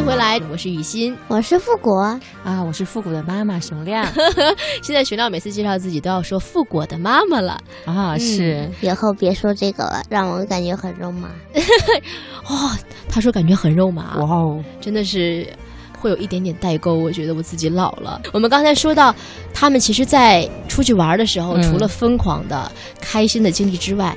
[0.00, 2.18] 迎回来，我是雨欣，我是复古啊，
[2.66, 4.02] 我是复古的妈妈熊亮。
[4.82, 11.28] 现在熊亮每次介绍自己都要说复古的妈妈了啊，是，以后别说这个了，让我感觉很肉麻。
[12.48, 12.70] 哦，
[13.10, 15.46] 他说感觉很肉麻，哇哦，真的是
[15.98, 16.94] 会有一点点代沟。
[16.94, 18.18] 我觉得我自己老了。
[18.32, 19.14] 我们刚才说到，
[19.52, 22.72] 他们其实，在出去玩的时候，除了疯狂的、
[23.02, 24.16] 开心的经历之外。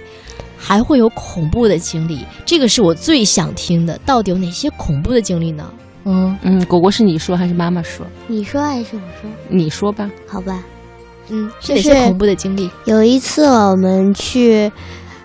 [0.66, 4.00] 还会有恐怖的经历，这个是我最想听的。
[4.06, 5.70] 到底有哪些恐怖的经历呢？
[6.06, 8.06] 嗯嗯，果果是你说还是妈妈说？
[8.28, 9.30] 你说还是我说？
[9.50, 10.10] 你说吧。
[10.26, 10.64] 好吧。
[11.28, 12.70] 嗯，是哪些恐怖的经历？
[12.86, 14.72] 有一次我们去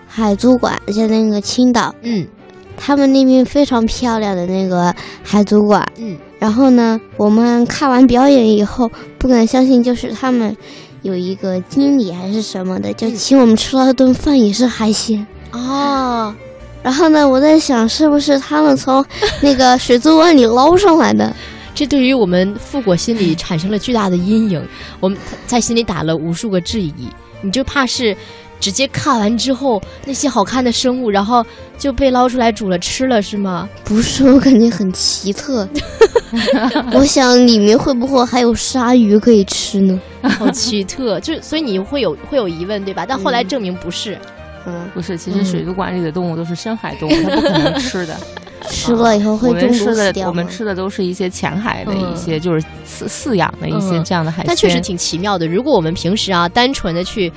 [0.07, 2.27] 海族馆，在那个青岛，嗯，
[2.75, 10.55] 他们那边非常漂亮的那个海族馆，嗯，然后呢，我们看完表演以后，不敢相信，就是他们。
[11.01, 16.33] 有一个经理还是什么的，就请我们吃了顿饭，也是海鲜哦。
[16.81, 19.03] 然后呢，我在想，是不是他们从
[19.41, 21.33] 那个水族馆里捞上来的？
[21.75, 24.67] 这对于我们富国心里产生了巨大的阴影，
[24.99, 26.93] 我们在心里打了无数个质疑。
[27.41, 28.15] 你就怕是？
[28.59, 31.45] 直接看完之后，那些好看的生物，然后
[31.77, 33.67] 就被捞出来煮了吃了，是吗？
[33.83, 35.67] 不是，我感觉很奇特。
[36.93, 39.99] 我想里面会不会还有鲨鱼可以吃呢？
[40.37, 43.05] 好奇特，就所以你会有会有疑问，对吧？
[43.07, 44.17] 但后来证明不是，
[44.65, 45.17] 嗯，不是。
[45.17, 48.15] 其实水族馆里的动物都是深海动物，它不可能 吃的。
[48.69, 50.27] 吃了以后会中毒死掉。
[50.27, 54.45] 我们吃的都是一些浅海的一些，就是饲饲养的一些这样的海鲜。
[54.45, 55.47] 但确实挺奇妙的。
[55.47, 57.31] 如果我们平时啊，单纯的去。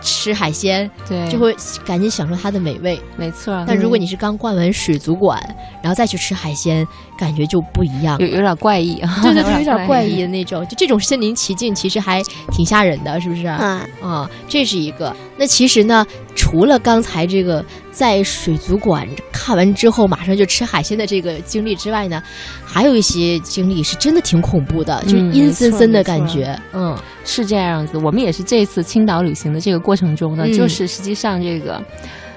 [0.00, 3.64] 吃海鲜，对，就会赶紧享受它的美味，没错。
[3.66, 5.40] 但如果你是刚逛完水族馆，
[5.82, 6.86] 然后再去吃海鲜，
[7.18, 10.64] 感觉就不一样，有有点怪异，对对对，有点怪异的那种。
[10.68, 12.22] 就这种身临其境，其实还
[12.52, 13.46] 挺吓人的，是不是？
[13.46, 15.14] 啊啊，这是一个。
[15.38, 22.22] 那其实呢，除了刚才这个在水族馆看完之后马上就吃海鲜的这个经历之外呢，
[22.64, 26.58] 还有一些经历是真的挺恐怖的，就阴森森的感觉。
[26.72, 27.98] 嗯，是这样子。
[27.98, 31.74] 我们也是这次青岛旅行的这个过程中呢，就是实际上这个。
[31.74, 31.84] 嗯，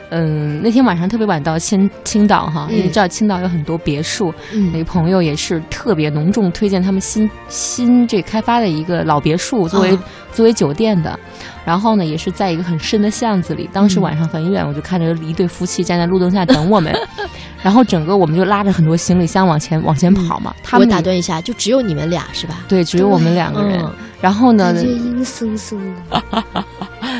[0.09, 4.33] 那天晚上特别晚到青青岛哈，你知道青岛有很多别墅，
[4.73, 9.97] 那个朋友也是特别隆重推荐他们新新这开发的一个老别墅作为
[10.33, 11.19] 作为酒店的，
[11.63, 16.93] 然后呢也是在一个很深的巷子里，当时晚上很远，我就看着一对夫妻站在路灯下等我们，
[17.61, 20.53] 然后整个我们就拉着很多行李箱往前往前跑嘛。
[20.73, 22.63] 我打断一下，就只有你们俩是吧？
[22.67, 23.83] 对，只有我们两个人。
[24.21, 24.73] 然后呢？
[24.83, 26.65] 阴森森的。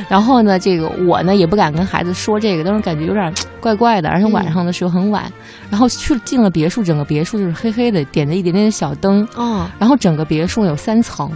[0.12, 3.32] 然后呢，这个我呢也不敢跟孩子说这个，但是感觉有点
[3.62, 4.10] 怪怪的。
[4.10, 5.32] 而且晚上的时候很晚，
[5.70, 9.28] 然后去进了别墅，整个别墅就是黑黑的，点着一点点的小灯。
[9.36, 9.70] 哦。
[9.78, 11.30] 然后整个别墅有三层，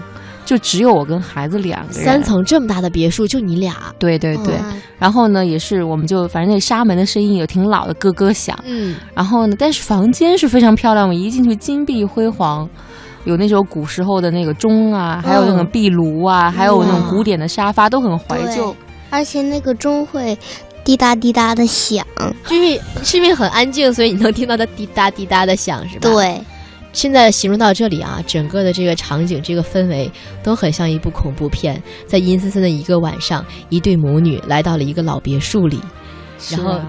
[0.43, 2.03] 就只有我跟孩子两个人。
[2.03, 3.75] 三层这么大的别墅，就你俩？
[3.99, 4.55] 对对对。
[4.97, 8.57] 然后呢，也是我们就反正那纱门的声音也挺老的，咯咯响。
[8.65, 8.95] 嗯。
[9.13, 12.67] 然后呢，但是房间是非常漂亮，我一进去金碧辉煌。
[13.25, 18.75] 有那种古时候的那个钟啊，还有那种壁炉啊，还有那种古典的沙发，都很怀旧。
[19.09, 20.37] 而且那个钟会
[20.83, 22.05] 滴答滴答的响，
[22.49, 26.09] 因为是因为很安静，所以你能听到它滴答滴答的响，是吧？
[26.09, 26.41] 对。
[26.91, 30.11] 现在形容到这里啊，整个的这个场景、这个氛围
[30.43, 31.81] 都很像一部恐怖片。
[32.05, 35.79] 在阴森森的一个晚上，一对母女来到了一个老别墅里。
[36.49, 36.79] 然后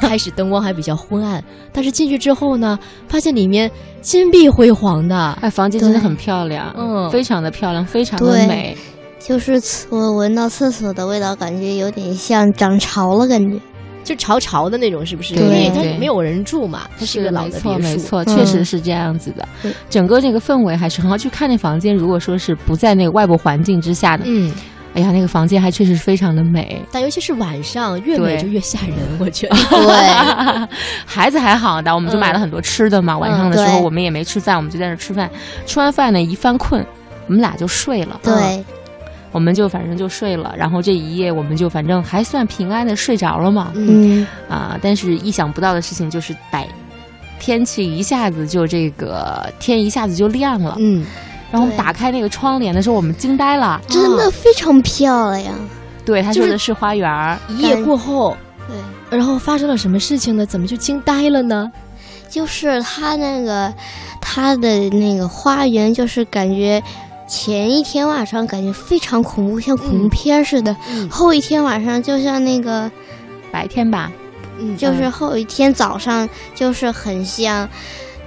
[0.00, 1.42] 开始灯光还比较昏暗，
[1.72, 3.70] 但是进去之后呢，发现里面
[4.00, 8.76] 金碧辉煌的，哎，房间真的很漂亮，嗯，非常的漂亮，非常的美。
[9.18, 9.60] 就是
[9.90, 13.58] 我闻到厕所的味道，感觉有点像涨潮了，感觉
[14.04, 15.34] 就潮潮的那种，是不是？
[15.34, 19.46] 因为它没有人住嘛，它是一个老的别墅，没错，确实是这样子的。
[19.90, 21.18] 整个这个氛围还是很好。
[21.18, 24.52] 去看那房间，如果说是不在那个外部环境之下的，嗯。
[24.98, 28.96] 哎呀，那个房间还确实非常的美，但尤其是晚上，越美就越吓人。
[29.20, 30.68] 我觉得， 对，
[31.06, 33.16] 孩子还好的，我们就买了很多吃的嘛。
[33.16, 35.30] 晚上的时候我们也没吃饭，我们就在那吃饭。
[35.66, 36.84] 吃完饭呢，一犯困，
[37.28, 38.18] 我们俩就睡了。
[38.24, 38.64] 对，
[39.30, 40.52] 我们就反正就睡了。
[40.58, 43.70] 然后这一夜，我们就反正还算平安的睡着了嘛。
[43.76, 46.66] 嗯啊，但是意想不到的事情就是，白
[47.38, 50.74] 天气一下子就这个天一下子就亮了。
[50.80, 51.06] 嗯。
[51.50, 55.54] 然后打开那个窗帘的时候，我们惊呆了，真的非常漂亮。
[56.04, 57.38] 对，他说的是花园。
[57.48, 58.36] 一夜过后，
[58.66, 60.44] 对，然后发生了什么事情呢？
[60.44, 61.70] 怎么就惊呆了呢？
[62.28, 63.72] 就是他那个
[64.20, 66.82] 他的那个花园，就是感觉
[67.26, 70.74] 前一天晚上感觉非常恐怖，像恐怖片似的；
[71.10, 72.90] 后一天晚上就像那个
[73.50, 74.12] 白天吧，
[74.58, 77.66] 嗯，就是后一天早上就是很像。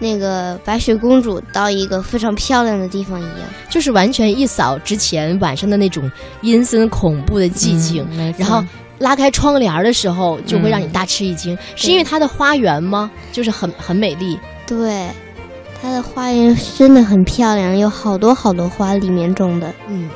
[0.01, 6.11] 那个白雪公主到一个非常漂亮的地方一样，就是完全一扫之前晚上的那种
[6.41, 8.03] 阴森恐怖的寂静，
[8.35, 8.63] 然后
[8.97, 13.11] 拉开窗帘的时候就会让你大吃一惊，是因为它的花园吗？
[13.31, 14.39] 就是很很美丽。
[14.65, 15.07] 对，
[15.79, 19.71] 它的花园真的很漂亮，有好多好多花，里面种的。
[19.87, 20.09] 嗯，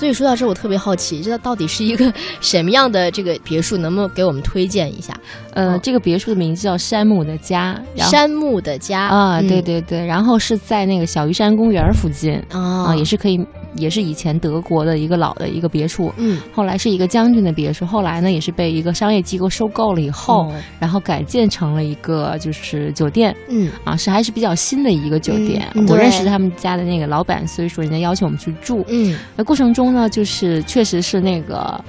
[0.00, 2.10] 所以说到这，我特别好奇，这到底是一个
[2.40, 3.76] 什么样的这个别墅？
[3.76, 5.12] 能不能给我们推荐一下？
[5.52, 7.78] 呃，这个别墅的名字叫山姆的家。
[7.94, 13.38] 山姆的家啊，对对对，然后是在那个小鱼山公园附近啊，也是可以。
[13.74, 25.66] 也是以前德国的一个老的一个别墅，嗯，后来是一个将军的别墅，后来呢也是被一个商业机构收购了以后，然后改建成了一个就是酒店，嗯，啊是还是比较新的一个酒店。
[25.88, 31.82] 我认识他们家的那个老板，所以说人家邀请我们去住，嗯，那过程中呢，就是确实是那个，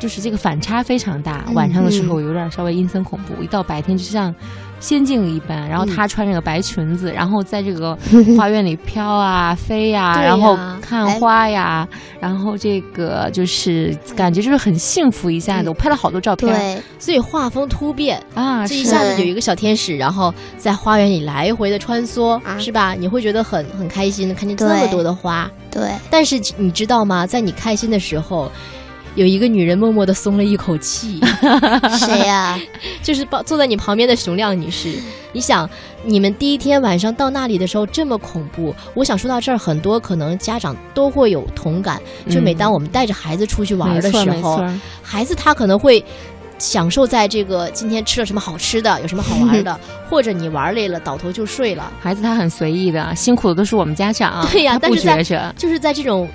[0.00, 4.34] 就是这个反差非常大，晚上的时候有点稍微阴森恐怖，一到白天就像。
[4.80, 7.94] 仙境一般，然后她穿着个白裙子，然后在这个
[8.34, 11.86] 花园里飘啊飞呀，然后看花呀，
[12.18, 15.68] 然后这个就是感觉就是很幸福一下子。
[15.68, 22.94] 我拍了好多照片，对，所以画风突变啊，这一下子有一个小天使，然后在花园里来回的穿梭，是吧？
[22.94, 25.90] 你会觉得很很开心，看见这么多的花，对。
[26.08, 27.26] 但是你知道吗？
[27.26, 28.50] 在你开心的时候。
[29.14, 31.20] 有一个女人默默的松了一口气，
[31.98, 32.58] 谁呀？
[33.02, 34.94] 就是坐在你旁边的熊亮女士。
[35.32, 35.68] 你想，
[36.04, 42.00] 你们第一天晚上到那里的时候这么恐怖，我想说到这儿，很多可能家长都会有同感。
[42.28, 44.64] 就每当我们带着孩子出去玩的时候，
[45.02, 46.04] 孩子他可能会
[46.58, 49.78] 享受在这个今天吃了什么好吃的，有什么好玩的，
[50.10, 51.92] 或者你玩累了倒头就睡了。
[52.00, 54.44] 孩子他很随意的，辛苦的都是我们家长。
[54.50, 55.22] 对呀，但是在
[55.56, 56.28] 就是在这种。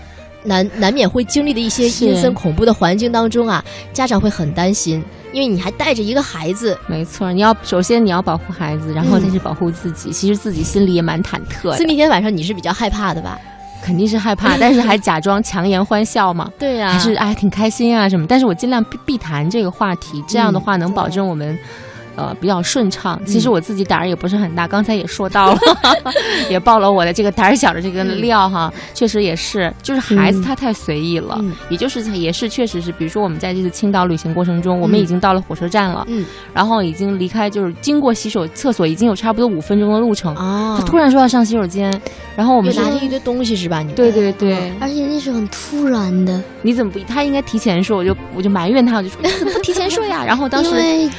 [0.45, 3.63] 难难免会经历的一些阴森恐怖的环境当中啊，
[3.93, 6.77] 家长会很担心，因为你还带着一个孩子。
[6.87, 10.11] 没错，你要首先你要保护孩子，然后再去保护自己。
[10.11, 11.73] 其实自己心里也蛮忐忑。
[11.73, 13.37] 所以那天晚上你是比较害怕的吧？
[13.83, 16.49] 肯定是害怕，但是还假装强颜欢笑嘛。
[16.57, 18.25] 对呀，还是哎挺开心啊什么。
[18.27, 21.57] 但是我尽量避避谈这个话题，这样的话能保证我们。
[22.15, 23.19] 呃，比较顺畅。
[23.25, 25.59] 其实我自己胆儿也不是很大，刚才也说到了，
[26.49, 28.71] 也爆了我的这个胆儿小的这个料哈。
[28.93, 31.39] 确实也是，就是孩子他太随意了，
[31.69, 40.77] 也就是也是确实是，比如说我们在这次青岛旅行过程中，我们已经到了火车站了，嗯，然后已经离开，就是经过洗手厕所已经有差不多五分钟的路程啊。
[40.79, 41.91] 他突然说要上洗手间，
[42.35, 43.79] 然后我们拿着一堆东西是吧？
[43.79, 46.41] 你对对对，而且那是很突然的。
[46.61, 46.99] 你怎么不？
[47.07, 50.23] 他应该提前说，我就我就埋怨他，我就说你怎么不提前说呀？
[50.27, 50.71] 然后当时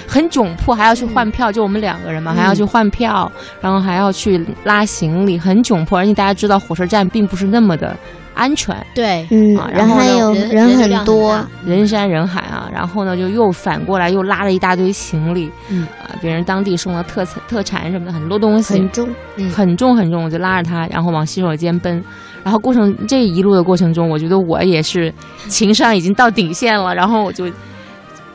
[0.06, 3.30] 很窘迫，还要去换票，就我们两个人嘛，还要去换票，
[3.60, 5.98] 然后还要去拉行李，很窘迫。
[5.98, 7.96] 而且大家知道，火车站并不是那么的
[8.34, 12.68] 安全，对，嗯，然后还有人很多，人山人海啊。
[12.72, 19.08] 然后呢，就又反过来又拉了一大堆行李，嗯啊，别人当地送的特产、特产什么的，很多东西很重，
[19.54, 22.02] 很重很重，我就拉着他，然后往洗手间奔。
[22.44, 25.12] 然后过程这一路的过程中，我觉得我也是
[25.48, 26.94] 情商已经到顶线了。
[26.94, 27.46] 然后我就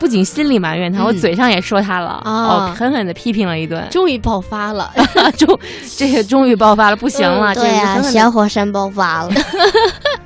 [0.02, 3.86] 不仅心里埋怨他，我嘴上也说他了，哦，狠狠的批评了一顿。
[3.88, 4.92] 终于爆发了，
[5.38, 5.56] 终
[5.96, 9.30] 这也终于爆发了，不行了，对呀，小火山爆发了，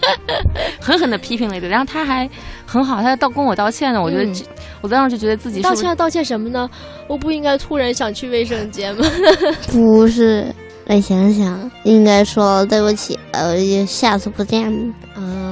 [0.80, 1.68] 狠狠的批评了一顿。
[1.68, 2.26] 然后他还
[2.64, 4.02] 很好，他道跟我道歉呢。
[4.02, 4.32] 我觉得，
[4.80, 6.66] 我当时就觉得自己道歉道歉什么呢？
[7.06, 9.04] 我不应该突然想去卫生间吗？
[9.70, 10.46] 不是。
[10.88, 14.94] 我想想，应该说对不起，呃，下次不见了。
[15.16, 15.45] 嗯，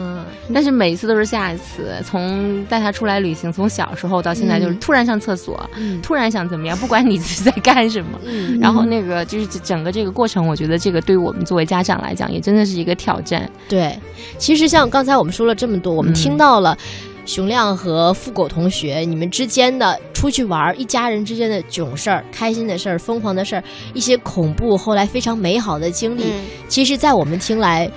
[0.52, 1.94] 但是每一次都是下一次。
[2.04, 5.68] 从带他出来旅行，从小时候到现在，就是突然上厕所，
[6.02, 8.18] 突然想怎么样，不管你自己在干什么。
[8.60, 13.48] 然后那个就是整个这个过程，我觉得这个对于我们作为家长来讲，也真的是一个挑战。
[13.68, 13.98] 对，
[14.36, 16.76] 其实像刚才我们说了这么多，我们听到了。
[17.26, 23.64] 熊亮和富狗同学，你们之间的出去玩，一家人之间的囧事儿、开心的事儿、疯狂的事儿，
[23.94, 26.24] 一些恐怖，后来非常美好的经历，
[26.68, 27.90] 其实，在我们听来，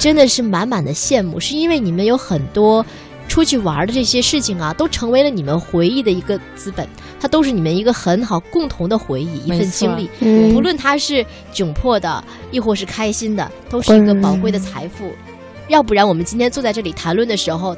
[0.00, 1.38] 真的是满满的羡慕。
[1.38, 2.84] 是因为你们有很多
[3.28, 6.88] 出去玩的这些事情啊，都成为了你们回忆的一个资本，
[7.20, 10.10] 它都是你们一个很好共同的回忆，一份经历。
[10.52, 15.12] 不论它是窘迫的，亦或是开心的，都是一个宝贵的财富。
[15.68, 17.76] 要不然，我们今天坐在这里谈论的时候。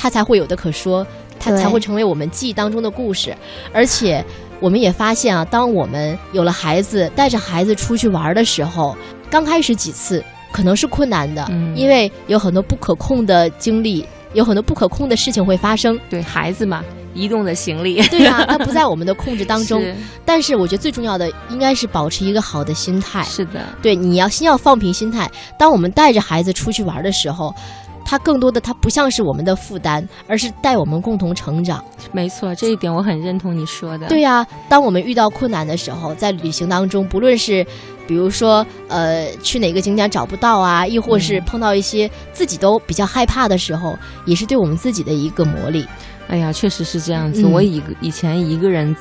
[0.00, 1.04] 它才会有的可说，
[1.40, 3.36] 它才会成为我们记忆当中的故事。
[3.72, 4.24] 而且，
[4.60, 8.96] 我们也发现啊，当我们有了孩子，带着孩子出去玩的时候，
[9.28, 15.98] 刚开始几次可能是困难的，因为有很多不可控的经历，有很多不可控的事情会发生。
[16.08, 19.82] 对孩子嘛，移动的行李，对呀，它不在我们的控制当中。
[20.24, 23.22] 但是，我觉得最重要的应该是保持一个好的心态。
[23.24, 25.30] 是的，对，你要先要放平心态。
[25.58, 27.54] 当我们带着孩子出去玩的时候。
[28.08, 31.84] 它更多的，它不像是我们的负担，而是带我们共同成长。
[32.10, 34.08] 没错，这一点我很认同你说的。
[34.08, 37.62] 对呀，当我们遇到困难的时候，在旅行当中，不论是
[38.06, 45.86] 比如说呃去哪个景点找不到啊，亦或是碰到一些自己都比较害怕的时候，也是对我们自己的一个磨砺。
[46.28, 47.44] 哎呀，确实是这样子。
[47.44, 48.96] 我以以前一个人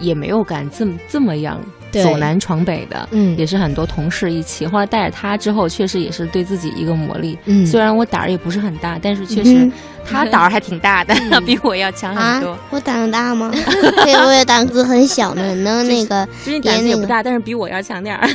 [0.00, 1.60] 也没有敢这么这么样
[1.92, 4.66] 走南闯北的，嗯，也是很多同事一起。
[4.66, 7.36] 后来带着他之后，确实也是对自己一个磨砺。
[7.46, 9.70] 嗯，虽然我胆儿也不是很大，但是确实
[10.04, 12.56] 他胆儿还挺大的， 比我要强很多。
[12.70, 13.50] 我胆子大吗？
[14.04, 16.26] 对，我也胆子很小呢，能 那个。
[16.42, 18.28] 其实你胆子也不大，但是比我要强点儿。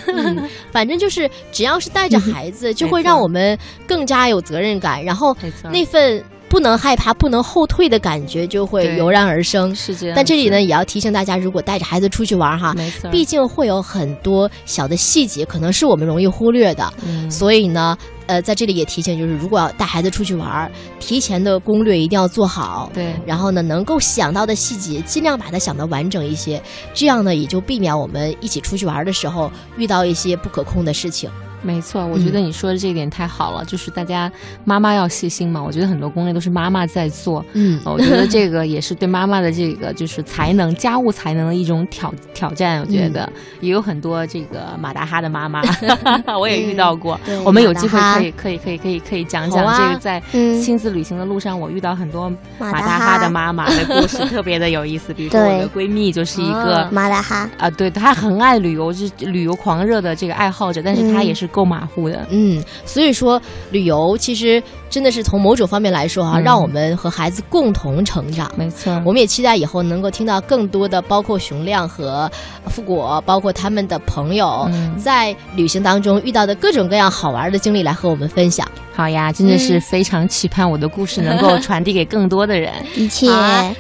[0.72, 5.36] 反正就是只要是带着孩子，就会让我们更加有责任感，然后
[5.72, 6.24] 那份。
[6.50, 9.76] 不能害怕、不能后退的感觉就会油然而生。
[9.76, 10.16] 是这样。
[10.16, 16.94] 但这里呢，也要提醒大家，如果带着孩子出去玩哈，没错，毕竟会有很多小的细节，可能是我们容易忽略的。
[17.06, 17.30] 嗯。
[17.30, 22.90] 所以呢，呃，在这里也提醒，就是如果要带孩子出去玩，提前的攻略一定要做好。
[22.94, 23.14] 对。
[23.26, 26.62] 然后呢，能够想到的细节，尽量把它想的完整一些，
[26.94, 31.30] 这样呢，也就避免我们一起出去玩的时候遇到一些不可控的事情。
[31.64, 34.32] 没错，我觉得你说的这一点太好了，就是大家
[34.64, 35.62] 妈妈要细心嘛。
[35.62, 42.80] 我觉得很多攻略都是妈妈在做，嗯，我觉得这个也是对妈妈的这个就是才能、家务才能的一种挑挑战。
[42.80, 43.28] 我觉得
[43.60, 45.62] 也有很多这个马达哈的妈妈，
[46.40, 47.20] 我也遇到过。
[47.44, 55.12] 我们有机会可以可以可以可以可以讲讲这个在亲子旅行的路上，我遇到很多马达哈的妈妈的故事，特别的有意思。
[55.18, 61.47] 比如说我的闺蜜就是一个马达哈啊，对她很爱旅游，是旅游狂热的这个爱好者，但是她也是。
[61.48, 68.52] 够马虎的，嗯，所以说旅游其实真的是从某种方面来说啊，让我们和孩子共同成长。
[68.56, 72.30] 没错，我们也期待以后能够听到更多的，包括熊亮和
[72.68, 78.68] 富果，包括他们的朋友在旅行当中遇到的各种各样好玩的经历来和我们分享。
[78.94, 82.74] 好呀，真的是非常期盼我的故事能够传递给更多的人。
[82.96, 83.28] 一切，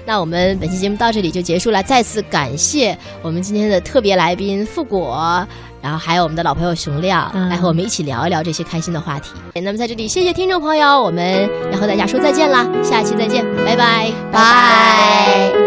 [0.06, 5.48] 那我们本期节目到这里就结束了，再次感谢我们今天的特别来宾富果。
[5.88, 9.32] 然后还有我们的老朋友熊亮来和我们一起聊一聊这些开心的话题。
[9.53, 15.67] 那么在这里，谢谢听众朋友，我们要和大家说再见啦，下期再见，拜拜，拜。